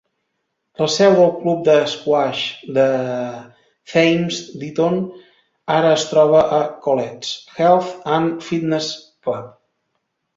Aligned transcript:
La 0.79 0.85
seu 0.91 1.11
del 1.17 1.27
club 1.41 1.59
d'esquaix 1.65 2.39
de 2.77 2.85
Thames 3.91 4.39
Ditton 4.63 4.97
ara 5.75 5.91
es 5.99 6.07
troba 6.13 6.39
a 6.61 6.63
Colets' 6.87 7.35
Health 7.59 7.93
and 8.17 8.33
Fitness 8.49 8.89
Club. 9.29 9.53